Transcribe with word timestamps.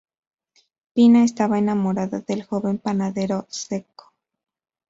Pina 0.93 1.23
estaba 1.23 1.59
enamorada 1.59 2.21
del 2.21 2.41
joven 2.43 2.79
panadero 2.79 3.45
Cecco. 3.51 4.11